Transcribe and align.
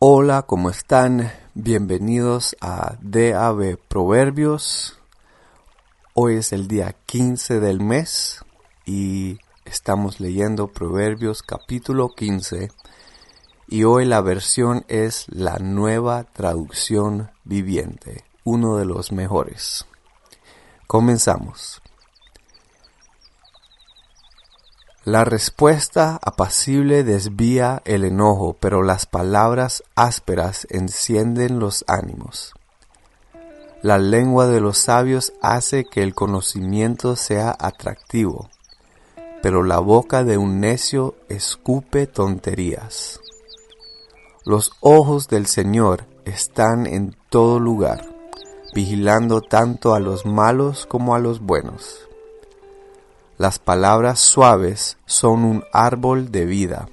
Hola, 0.00 0.42
¿cómo 0.42 0.70
están? 0.70 1.32
Bienvenidos 1.54 2.56
a 2.60 2.98
DAB 3.00 3.78
Proverbios. 3.88 4.98
Hoy 6.14 6.38
es 6.38 6.52
el 6.52 6.66
día 6.66 6.96
15 7.06 7.60
del 7.60 7.80
mes 7.80 8.44
y 8.84 9.38
estamos 9.64 10.18
leyendo 10.18 10.66
Proverbios 10.66 11.44
capítulo 11.44 12.08
15 12.08 12.72
y 13.68 13.84
hoy 13.84 14.04
la 14.04 14.20
versión 14.20 14.84
es 14.88 15.26
la 15.28 15.58
nueva 15.58 16.24
traducción 16.24 17.30
viviente, 17.44 18.24
uno 18.42 18.76
de 18.76 18.86
los 18.86 19.12
mejores. 19.12 19.86
Comenzamos. 20.88 21.83
La 25.06 25.22
respuesta 25.26 26.18
apacible 26.22 27.04
desvía 27.04 27.82
el 27.84 28.04
enojo, 28.04 28.56
pero 28.58 28.82
las 28.82 29.04
palabras 29.04 29.84
ásperas 29.94 30.66
encienden 30.70 31.58
los 31.58 31.84
ánimos. 31.88 32.54
La 33.82 33.98
lengua 33.98 34.46
de 34.46 34.62
los 34.62 34.78
sabios 34.78 35.34
hace 35.42 35.84
que 35.84 36.02
el 36.02 36.14
conocimiento 36.14 37.16
sea 37.16 37.54
atractivo, 37.58 38.48
pero 39.42 39.62
la 39.62 39.78
boca 39.78 40.24
de 40.24 40.38
un 40.38 40.58
necio 40.58 41.16
escupe 41.28 42.06
tonterías. 42.06 43.20
Los 44.46 44.72
ojos 44.80 45.28
del 45.28 45.44
Señor 45.44 46.06
están 46.24 46.86
en 46.86 47.14
todo 47.28 47.60
lugar, 47.60 48.06
vigilando 48.74 49.42
tanto 49.42 49.94
a 49.94 50.00
los 50.00 50.24
malos 50.24 50.86
como 50.86 51.14
a 51.14 51.18
los 51.18 51.40
buenos. 51.40 52.08
Las 53.36 53.58
palabras 53.58 54.20
suaves 54.20 54.96
son 55.06 55.44
un 55.44 55.64
árbol 55.72 56.30
de 56.30 56.46
vida. 56.46 56.88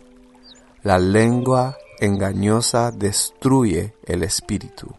La 0.81 0.97
lengua 0.97 1.77
engañosa 1.99 2.91
destruye 2.91 3.93
el 4.05 4.23
espíritu. 4.23 4.95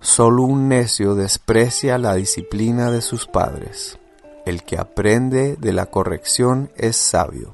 Solo 0.00 0.44
un 0.44 0.68
necio 0.68 1.14
desprecia 1.14 1.98
la 1.98 2.14
disciplina 2.14 2.90
de 2.90 3.02
sus 3.02 3.26
padres. 3.26 3.98
El 4.46 4.62
que 4.62 4.78
aprende 4.78 5.56
de 5.56 5.72
la 5.74 5.86
corrección 5.86 6.70
es 6.76 6.96
sabio. 6.96 7.52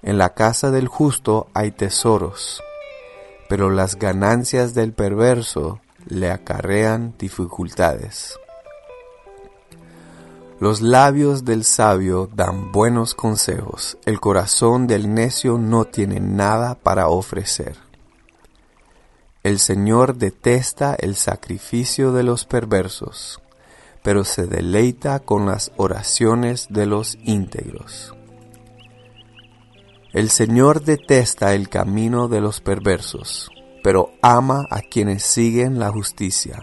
En 0.00 0.16
la 0.16 0.30
casa 0.30 0.70
del 0.70 0.88
justo 0.88 1.48
hay 1.52 1.72
tesoros, 1.72 2.62
pero 3.50 3.68
las 3.68 3.96
ganancias 3.96 4.72
del 4.72 4.94
perverso 4.94 5.80
le 6.06 6.30
acarrean 6.30 7.14
dificultades. 7.18 8.38
Los 10.60 10.82
labios 10.82 11.46
del 11.46 11.64
sabio 11.64 12.28
dan 12.34 12.70
buenos 12.70 13.14
consejos, 13.14 13.96
el 14.04 14.20
corazón 14.20 14.86
del 14.86 15.14
necio 15.14 15.56
no 15.56 15.86
tiene 15.86 16.20
nada 16.20 16.74
para 16.74 17.08
ofrecer. 17.08 17.78
El 19.42 19.58
Señor 19.58 20.16
detesta 20.16 20.94
el 20.94 21.16
sacrificio 21.16 22.12
de 22.12 22.24
los 22.24 22.44
perversos, 22.44 23.40
pero 24.02 24.22
se 24.22 24.46
deleita 24.46 25.20
con 25.20 25.46
las 25.46 25.72
oraciones 25.78 26.66
de 26.68 26.84
los 26.84 27.16
íntegros. 27.24 28.14
El 30.12 30.28
Señor 30.28 30.84
detesta 30.84 31.54
el 31.54 31.70
camino 31.70 32.28
de 32.28 32.42
los 32.42 32.60
perversos, 32.60 33.48
pero 33.82 34.10
ama 34.20 34.66
a 34.68 34.82
quienes 34.82 35.22
siguen 35.22 35.78
la 35.78 35.90
justicia. 35.90 36.62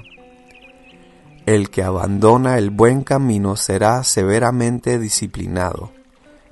El 1.47 1.69
que 1.69 1.81
abandona 1.81 2.57
el 2.57 2.71
buen 2.71 3.05
camino 3.05 3.55
será 3.55 4.03
severamente 4.03 4.99
disciplinado. 4.99 5.91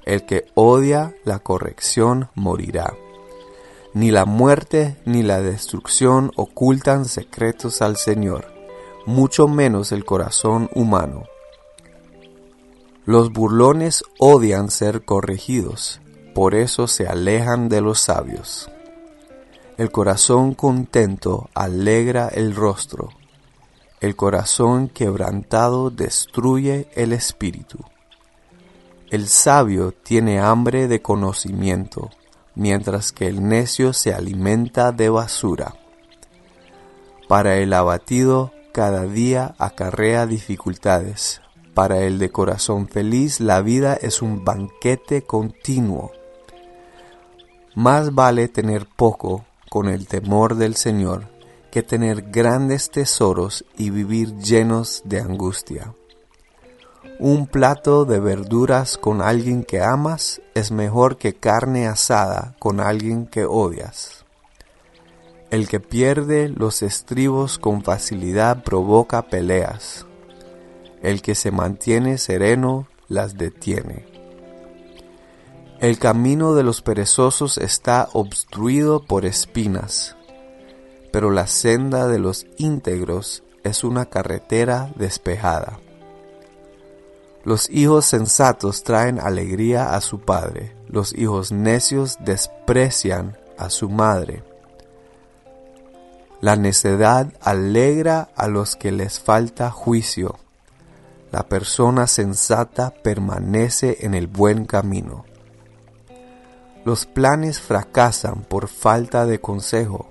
El 0.06 0.26
que 0.26 0.46
odia 0.54 1.14
la 1.26 1.40
corrección 1.40 2.30
morirá. 2.34 2.94
Ni 3.94 4.10
la 4.10 4.24
muerte 4.24 4.96
ni 5.04 5.22
la 5.22 5.42
destrucción 5.42 6.32
ocultan 6.38 7.04
secretos 7.04 7.82
al 7.82 7.98
Señor, 7.98 8.46
mucho 9.06 9.50
menos 9.50 9.92
el 9.92 10.06
corazón 10.06 10.70
humano. 10.74 11.24
Los 13.04 13.34
burlones 13.34 14.02
odian 14.18 14.72
ser 14.72 15.04
corregidos, 15.04 16.00
por 16.34 16.56
eso 16.56 16.88
se 16.88 17.06
alejan 17.06 17.68
de 17.68 17.82
los 17.82 18.00
sabios. 18.00 18.72
El 19.78 19.92
corazón 19.92 20.54
contento 20.54 21.50
alegra 21.54 22.30
el 22.30 22.56
rostro, 22.56 23.10
el 24.06 24.16
corazón 24.16 24.88
quebrantado 24.88 25.90
destruye 25.90 26.88
el 26.94 27.12
espíritu. 27.12 27.80
El 29.10 29.28
sabio 29.28 29.94
tiene 29.94 30.40
hambre 30.40 30.88
de 30.88 31.02
conocimiento, 31.02 32.12
mientras 32.54 33.12
que 33.12 33.28
el 33.28 33.48
necio 33.48 33.94
se 33.94 34.14
alimenta 34.14 34.92
de 34.92 35.10
basura. 35.10 35.76
Para 37.28 37.58
el 37.58 37.74
abatido 37.74 38.52
cada 38.72 39.06
día 39.06 39.56
acarrea 39.58 40.28
dificultades. 40.28 41.42
Para 41.74 42.02
el 42.02 42.20
de 42.20 42.30
corazón 42.32 42.88
feliz 42.88 43.40
la 43.40 43.62
vida 43.62 43.96
es 43.96 44.22
un 44.22 44.46
banquete 44.46 45.24
continuo. 45.24 46.12
Más 47.74 48.14
vale 48.14 48.50
tener 48.50 48.86
poco 48.86 49.46
con 49.70 49.90
el 49.90 50.08
temor 50.08 50.56
del 50.56 50.76
Señor 50.76 51.35
que 51.76 51.84
tener 51.84 52.32
grandes 52.32 52.90
tesoros 52.90 53.66
y 53.78 53.90
vivir 53.90 54.38
llenos 54.38 55.02
de 55.04 55.20
angustia. 55.20 55.94
Un 57.20 57.48
plato 57.48 58.06
de 58.06 58.22
verduras 58.22 58.98
con 58.98 59.22
alguien 59.22 59.66
que 59.66 59.82
amas 59.82 60.42
es 60.54 60.72
mejor 60.72 61.18
que 61.18 61.34
carne 61.34 61.86
asada 61.86 62.56
con 62.60 62.80
alguien 62.80 63.26
que 63.28 63.44
odias. 63.44 64.24
El 65.52 65.68
que 65.68 65.82
pierde 65.82 66.48
los 66.48 66.82
estribos 66.82 67.60
con 67.60 67.84
facilidad 67.84 68.64
provoca 68.64 69.24
peleas. 69.24 70.06
El 71.02 71.22
que 71.22 71.36
se 71.36 71.52
mantiene 71.52 72.18
sereno 72.18 72.88
las 73.10 73.36
detiene. 73.36 74.06
El 75.82 76.00
camino 76.00 76.54
de 76.54 76.64
los 76.64 76.82
perezosos 76.82 77.58
está 77.58 78.08
obstruido 78.14 79.04
por 79.04 79.26
espinas 79.26 80.15
pero 81.16 81.32
la 81.32 81.48
senda 81.48 82.10
de 82.10 82.20
los 82.20 82.46
íntegros 82.58 83.42
es 83.64 83.86
una 83.86 84.08
carretera 84.08 84.92
despejada. 84.98 85.80
Los 87.46 87.70
hijos 87.70 88.04
sensatos 88.04 88.84
traen 88.84 89.22
alegría 89.22 89.96
a 89.96 90.02
su 90.02 90.20
padre, 90.20 90.76
los 90.90 91.18
hijos 91.18 91.54
necios 91.54 92.18
desprecian 92.20 93.38
a 93.58 93.70
su 93.70 93.88
madre. 93.88 94.44
La 96.42 96.58
necedad 96.58 97.32
alegra 97.40 98.28
a 98.36 98.50
los 98.50 98.76
que 98.76 98.92
les 98.92 99.22
falta 99.22 99.72
juicio. 99.72 100.36
La 101.32 101.44
persona 101.48 102.08
sensata 102.08 102.94
permanece 102.94 104.00
en 104.02 104.16
el 104.16 104.28
buen 104.28 104.66
camino. 104.66 105.24
Los 106.84 107.06
planes 107.06 107.62
fracasan 107.62 108.42
por 108.42 108.68
falta 108.68 109.26
de 109.26 109.40
consejo, 109.40 110.10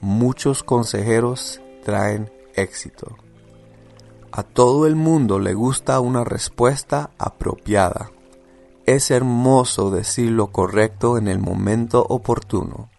muchos 0.00 0.62
consejeros 0.62 1.60
traen 1.84 2.30
éxito. 2.54 3.16
A 4.32 4.42
todo 4.42 4.86
el 4.86 4.96
mundo 4.96 5.38
le 5.38 5.54
gusta 5.54 6.00
una 6.00 6.24
respuesta 6.24 7.10
apropiada. 7.18 8.10
Es 8.84 9.10
hermoso 9.10 9.90
decir 9.90 10.30
lo 10.30 10.48
correcto 10.48 11.16
en 11.16 11.28
el 11.28 11.38
momento 11.38 12.04
oportuno. 12.08 12.90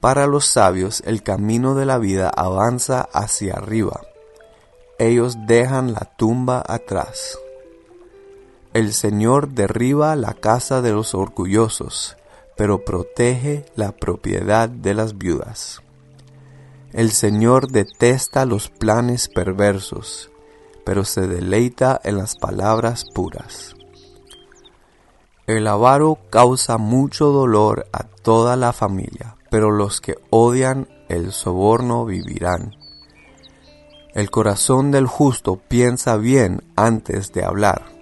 Para 0.00 0.26
los 0.26 0.46
sabios 0.46 1.02
el 1.06 1.22
camino 1.22 1.74
de 1.74 1.86
la 1.86 1.98
vida 1.98 2.30
avanza 2.30 3.08
hacia 3.12 3.54
arriba. 3.54 4.00
Ellos 4.98 5.36
dejan 5.46 5.92
la 5.92 6.10
tumba 6.16 6.62
atrás. 6.66 7.38
El 8.72 8.92
Señor 8.92 9.48
derriba 9.48 10.16
la 10.16 10.34
casa 10.34 10.82
de 10.82 10.92
los 10.92 11.14
orgullosos 11.14 12.16
pero 12.56 12.84
protege 12.84 13.66
la 13.76 13.92
propiedad 13.92 14.68
de 14.68 14.94
las 14.94 15.18
viudas. 15.18 15.82
El 16.92 17.10
Señor 17.10 17.68
detesta 17.70 18.46
los 18.46 18.70
planes 18.70 19.28
perversos, 19.28 20.30
pero 20.84 21.04
se 21.04 21.26
deleita 21.26 22.00
en 22.02 22.16
las 22.16 22.36
palabras 22.36 23.04
puras. 23.14 23.74
El 25.46 25.66
avaro 25.66 26.18
causa 26.30 26.78
mucho 26.78 27.26
dolor 27.26 27.86
a 27.92 28.04
toda 28.04 28.56
la 28.56 28.72
familia, 28.72 29.36
pero 29.50 29.70
los 29.70 30.00
que 30.00 30.16
odian 30.30 30.88
el 31.08 31.32
soborno 31.32 32.04
vivirán. 32.04 32.74
El 34.14 34.30
corazón 34.30 34.90
del 34.90 35.06
justo 35.06 35.60
piensa 35.68 36.16
bien 36.16 36.64
antes 36.74 37.32
de 37.32 37.44
hablar 37.44 37.95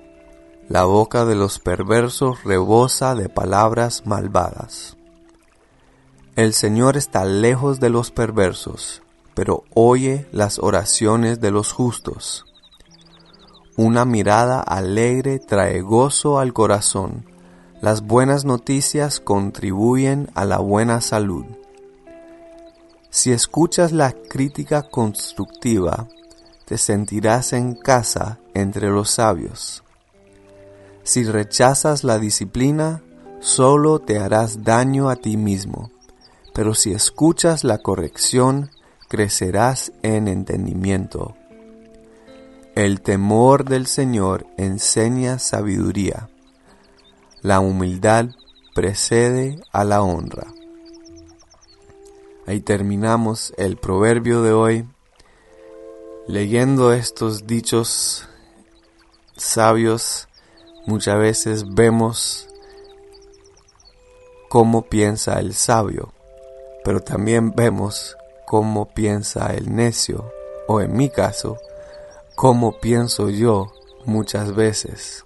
la 0.69 0.85
boca 0.85 1.27
de 1.27 1.35
los 1.35 1.59
perversos 1.59 2.43
rebosa 2.43 3.15
de 3.15 3.29
palabras 3.29 4.07
malvadas. 4.07 4.97
El 6.37 6.55
Señor 6.55 6.97
está 6.97 7.25
lejos 7.25 7.81
de 7.81 7.91
los 7.91 8.11
perversos, 8.11 9.03
pero 9.35 9.65
oye 9.75 10.27
las 10.33 10.59
oraciones 10.59 11.41
de 11.41 11.51
los 11.51 11.73
justos. 11.73 12.47
Una 13.77 14.05
mirada 14.05 14.61
alegre 14.61 15.39
trae 15.39 15.81
gozo 15.81 16.39
al 16.39 16.53
corazón, 16.53 17.27
Las 17.81 18.01
buenas 18.01 18.47
noticias 18.47 19.21
contribuyen 19.21 20.31
a 20.35 20.47
la 20.47 20.57
buena 20.57 21.03
salud. 21.03 21.45
Si 23.11 23.31
escuchas 23.31 23.93
la 23.93 24.13
crítica 24.13 24.83
constructiva, 24.83 26.09
te 26.65 26.79
sentirás 26.79 27.53
en 27.53 27.75
casa 27.75 28.39
entre 28.55 28.89
los 28.89 29.11
sabios. 29.11 29.84
Si 31.05 31.23
rechazas 31.25 32.03
la 32.03 32.19
disciplina, 32.19 33.03
solo 33.41 33.99
te 33.99 34.19
harás 34.19 34.65
daño 34.65 35.11
a 35.11 35.17
ti 35.17 35.37
mismo, 35.37 35.91
pero 36.55 36.75
si 36.75 36.93
escuchas 36.93 37.63
la 37.63 37.79
corrección, 37.79 38.71
crecerás 39.09 39.93
en 40.03 40.29
entendimiento. 40.29 41.37
El 42.75 43.03
temor 43.03 43.67
del 43.67 43.87
Señor 43.87 44.47
enseña 44.57 45.39
sabiduría. 45.39 46.31
La 47.43 47.61
humildad 47.61 48.31
precede 48.75 49.61
a 49.73 49.85
la 49.85 50.03
honra. 50.03 50.47
Ahí 52.47 52.61
terminamos 52.61 53.53
el 53.59 53.77
proverbio 53.77 54.43
de 54.43 54.53
hoy, 54.53 54.89
leyendo 56.27 56.93
estos 56.93 57.47
dichos 57.47 58.29
sabios. 59.37 60.29
Muchas 60.87 61.19
veces 61.19 61.75
vemos 61.75 62.47
cómo 64.51 64.83
piensa 64.83 65.41
el 65.41 65.55
sabio, 65.55 66.13
pero 66.85 67.01
también 67.01 67.53
vemos 67.53 68.19
cómo 68.45 68.93
piensa 68.93 69.55
el 69.55 69.75
necio, 69.75 70.31
o 70.69 70.83
en 70.83 70.95
mi 70.95 71.09
caso, 71.09 71.57
cómo 72.35 72.79
pienso 72.81 73.31
yo 73.31 73.73
muchas 74.05 74.55
veces. 74.55 75.25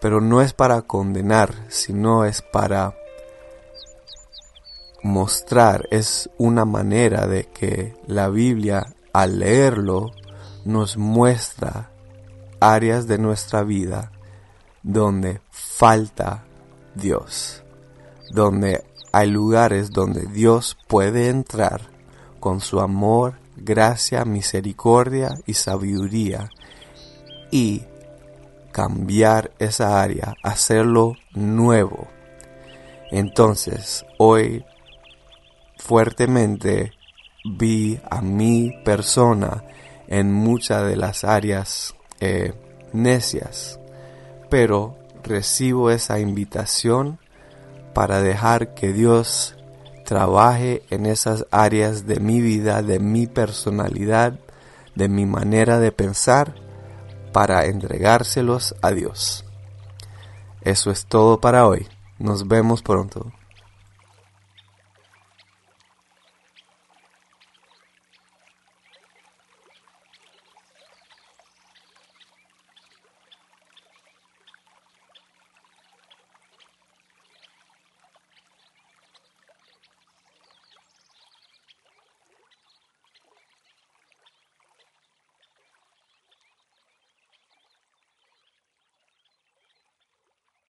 Pero 0.00 0.22
no 0.22 0.40
es 0.40 0.54
para 0.54 0.80
condenar, 0.80 1.52
sino 1.68 2.24
es 2.24 2.40
para 2.40 2.94
mostrar, 5.02 5.86
es 5.90 6.30
una 6.38 6.64
manera 6.64 7.26
de 7.26 7.44
que 7.44 7.94
la 8.06 8.30
Biblia 8.30 8.86
al 9.12 9.38
leerlo 9.38 10.12
nos 10.64 10.96
muestra 10.96 11.90
áreas 12.58 13.06
de 13.06 13.18
nuestra 13.18 13.62
vida 13.62 14.12
donde 14.86 15.40
falta 15.50 16.44
Dios, 16.94 17.64
donde 18.30 18.84
hay 19.10 19.28
lugares 19.28 19.90
donde 19.90 20.26
Dios 20.26 20.78
puede 20.86 21.28
entrar 21.28 21.80
con 22.38 22.60
su 22.60 22.78
amor, 22.78 23.34
gracia, 23.56 24.24
misericordia 24.24 25.38
y 25.44 25.54
sabiduría 25.54 26.50
y 27.50 27.82
cambiar 28.70 29.50
esa 29.58 30.00
área, 30.00 30.34
hacerlo 30.44 31.16
nuevo. 31.34 32.06
Entonces, 33.10 34.06
hoy 34.18 34.64
fuertemente 35.78 36.92
vi 37.44 37.98
a 38.08 38.22
mi 38.22 38.72
persona 38.84 39.64
en 40.06 40.32
muchas 40.32 40.86
de 40.86 40.94
las 40.94 41.24
áreas 41.24 41.96
eh, 42.20 42.54
necias, 42.92 43.80
pero 44.48 44.96
recibo 45.22 45.90
esa 45.90 46.18
invitación 46.18 47.18
para 47.94 48.20
dejar 48.20 48.74
que 48.74 48.92
Dios 48.92 49.56
trabaje 50.04 50.82
en 50.90 51.06
esas 51.06 51.46
áreas 51.50 52.06
de 52.06 52.20
mi 52.20 52.40
vida, 52.40 52.82
de 52.82 53.00
mi 53.00 53.26
personalidad, 53.26 54.38
de 54.94 55.08
mi 55.08 55.26
manera 55.26 55.78
de 55.80 55.92
pensar, 55.92 56.54
para 57.32 57.66
entregárselos 57.66 58.74
a 58.80 58.92
Dios. 58.92 59.44
Eso 60.62 60.90
es 60.90 61.06
todo 61.06 61.40
para 61.40 61.66
hoy. 61.66 61.86
Nos 62.18 62.48
vemos 62.48 62.82
pronto. 62.82 63.32